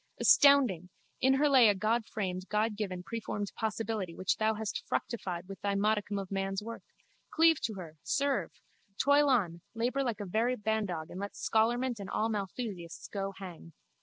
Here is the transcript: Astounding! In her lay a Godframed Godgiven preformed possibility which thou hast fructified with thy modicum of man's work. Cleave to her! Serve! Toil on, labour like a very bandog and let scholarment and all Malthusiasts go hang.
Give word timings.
Astounding! 0.19 0.89
In 1.21 1.35
her 1.35 1.47
lay 1.47 1.69
a 1.69 1.75
Godframed 1.75 2.47
Godgiven 2.49 3.03
preformed 3.03 3.51
possibility 3.55 4.15
which 4.15 4.37
thou 4.37 4.55
hast 4.55 4.83
fructified 4.87 5.47
with 5.47 5.61
thy 5.61 5.75
modicum 5.75 6.17
of 6.17 6.31
man's 6.31 6.63
work. 6.63 6.81
Cleave 7.29 7.61
to 7.61 7.75
her! 7.75 7.97
Serve! 8.01 8.51
Toil 8.97 9.29
on, 9.29 9.61
labour 9.75 10.01
like 10.01 10.19
a 10.19 10.25
very 10.25 10.55
bandog 10.55 11.11
and 11.11 11.19
let 11.19 11.33
scholarment 11.35 11.99
and 11.99 12.09
all 12.09 12.29
Malthusiasts 12.29 13.09
go 13.09 13.33
hang. 13.37 13.73